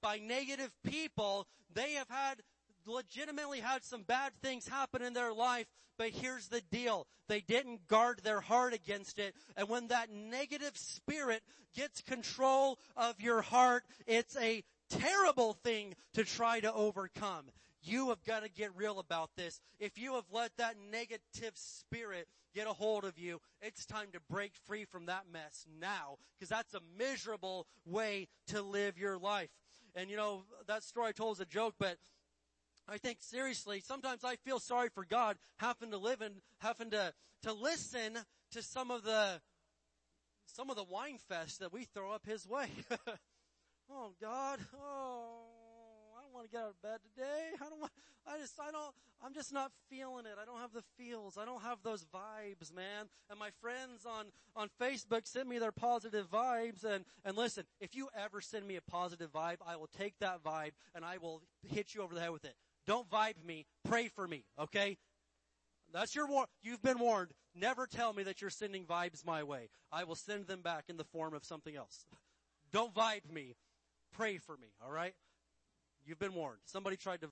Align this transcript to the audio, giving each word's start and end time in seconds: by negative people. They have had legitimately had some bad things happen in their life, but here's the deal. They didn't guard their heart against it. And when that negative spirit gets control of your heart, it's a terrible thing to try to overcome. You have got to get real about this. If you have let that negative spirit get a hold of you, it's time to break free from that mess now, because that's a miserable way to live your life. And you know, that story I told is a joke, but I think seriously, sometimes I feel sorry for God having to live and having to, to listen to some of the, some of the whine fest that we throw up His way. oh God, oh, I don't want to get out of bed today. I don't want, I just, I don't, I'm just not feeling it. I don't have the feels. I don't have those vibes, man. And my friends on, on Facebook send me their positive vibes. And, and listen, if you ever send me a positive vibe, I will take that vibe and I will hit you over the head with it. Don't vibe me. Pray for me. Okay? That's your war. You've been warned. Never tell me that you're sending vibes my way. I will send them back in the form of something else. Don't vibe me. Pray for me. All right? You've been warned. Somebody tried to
by 0.00 0.18
negative 0.18 0.72
people. 0.84 1.46
They 1.74 1.92
have 1.92 2.08
had 2.08 2.42
legitimately 2.86 3.60
had 3.60 3.84
some 3.84 4.02
bad 4.02 4.32
things 4.42 4.66
happen 4.66 5.02
in 5.02 5.12
their 5.12 5.32
life, 5.32 5.66
but 5.98 6.10
here's 6.10 6.48
the 6.48 6.62
deal. 6.72 7.06
They 7.28 7.40
didn't 7.40 7.86
guard 7.86 8.20
their 8.24 8.40
heart 8.40 8.72
against 8.72 9.18
it. 9.18 9.34
And 9.56 9.68
when 9.68 9.88
that 9.88 10.10
negative 10.10 10.76
spirit 10.76 11.42
gets 11.74 12.00
control 12.00 12.78
of 12.96 13.20
your 13.20 13.42
heart, 13.42 13.84
it's 14.06 14.36
a 14.36 14.64
terrible 14.88 15.52
thing 15.52 15.94
to 16.14 16.24
try 16.24 16.60
to 16.60 16.72
overcome. 16.72 17.46
You 17.82 18.08
have 18.08 18.24
got 18.24 18.42
to 18.42 18.50
get 18.50 18.76
real 18.76 18.98
about 18.98 19.30
this. 19.36 19.60
If 19.78 19.98
you 19.98 20.14
have 20.14 20.24
let 20.32 20.56
that 20.58 20.76
negative 20.90 21.52
spirit 21.54 22.28
get 22.54 22.66
a 22.66 22.72
hold 22.72 23.04
of 23.04 23.18
you, 23.18 23.40
it's 23.62 23.86
time 23.86 24.08
to 24.12 24.20
break 24.28 24.52
free 24.66 24.84
from 24.84 25.06
that 25.06 25.24
mess 25.32 25.64
now, 25.80 26.16
because 26.34 26.48
that's 26.48 26.74
a 26.74 26.80
miserable 26.98 27.66
way 27.86 28.28
to 28.48 28.60
live 28.60 28.98
your 28.98 29.16
life. 29.16 29.48
And 29.94 30.10
you 30.10 30.16
know, 30.16 30.44
that 30.66 30.82
story 30.82 31.08
I 31.08 31.12
told 31.12 31.36
is 31.36 31.40
a 31.40 31.46
joke, 31.46 31.74
but 31.78 31.96
I 32.88 32.98
think 32.98 33.18
seriously, 33.20 33.80
sometimes 33.80 34.24
I 34.24 34.36
feel 34.36 34.58
sorry 34.58 34.88
for 34.88 35.04
God 35.04 35.36
having 35.58 35.90
to 35.92 35.98
live 35.98 36.20
and 36.20 36.36
having 36.58 36.90
to, 36.90 37.12
to 37.42 37.52
listen 37.52 38.18
to 38.52 38.62
some 38.62 38.90
of 38.90 39.04
the, 39.04 39.40
some 40.46 40.70
of 40.70 40.76
the 40.76 40.84
whine 40.84 41.18
fest 41.28 41.60
that 41.60 41.72
we 41.72 41.84
throw 41.84 42.12
up 42.12 42.26
His 42.26 42.48
way. 42.48 42.68
oh 43.90 44.12
God, 44.20 44.58
oh, 44.74 45.42
I 46.18 46.22
don't 46.22 46.34
want 46.34 46.39
to 46.39 46.39
get 46.50 46.60
out 46.60 46.70
of 46.70 46.82
bed 46.82 46.98
today. 47.14 47.50
I 47.60 47.68
don't 47.68 47.80
want, 47.80 47.92
I 48.26 48.38
just, 48.38 48.54
I 48.60 48.70
don't, 48.70 48.94
I'm 49.24 49.34
just 49.34 49.52
not 49.52 49.72
feeling 49.88 50.26
it. 50.26 50.32
I 50.40 50.44
don't 50.44 50.58
have 50.58 50.72
the 50.72 50.82
feels. 50.96 51.36
I 51.38 51.44
don't 51.44 51.62
have 51.62 51.78
those 51.82 52.04
vibes, 52.14 52.74
man. 52.74 53.06
And 53.28 53.38
my 53.38 53.50
friends 53.60 54.06
on, 54.06 54.26
on 54.56 54.68
Facebook 54.80 55.26
send 55.26 55.48
me 55.48 55.58
their 55.58 55.72
positive 55.72 56.30
vibes. 56.30 56.84
And, 56.84 57.04
and 57.24 57.36
listen, 57.36 57.64
if 57.80 57.94
you 57.94 58.08
ever 58.18 58.40
send 58.40 58.66
me 58.66 58.76
a 58.76 58.82
positive 58.82 59.32
vibe, 59.32 59.58
I 59.66 59.76
will 59.76 59.90
take 59.96 60.18
that 60.20 60.42
vibe 60.42 60.72
and 60.94 61.04
I 61.04 61.18
will 61.18 61.42
hit 61.62 61.94
you 61.94 62.02
over 62.02 62.14
the 62.14 62.20
head 62.20 62.30
with 62.30 62.44
it. 62.44 62.54
Don't 62.86 63.08
vibe 63.10 63.44
me. 63.46 63.66
Pray 63.84 64.08
for 64.08 64.26
me. 64.26 64.44
Okay? 64.58 64.96
That's 65.92 66.14
your 66.14 66.26
war. 66.26 66.46
You've 66.62 66.82
been 66.82 66.98
warned. 66.98 67.30
Never 67.54 67.86
tell 67.86 68.12
me 68.12 68.22
that 68.22 68.40
you're 68.40 68.50
sending 68.50 68.84
vibes 68.84 69.26
my 69.26 69.42
way. 69.42 69.68
I 69.92 70.04
will 70.04 70.14
send 70.14 70.46
them 70.46 70.62
back 70.62 70.84
in 70.88 70.96
the 70.96 71.04
form 71.04 71.34
of 71.34 71.44
something 71.44 71.76
else. 71.76 72.06
Don't 72.72 72.94
vibe 72.94 73.30
me. 73.32 73.56
Pray 74.12 74.38
for 74.38 74.56
me. 74.56 74.68
All 74.84 74.92
right? 74.92 75.14
You've 76.06 76.18
been 76.18 76.34
warned. 76.34 76.58
Somebody 76.64 76.96
tried 76.96 77.20
to 77.20 77.28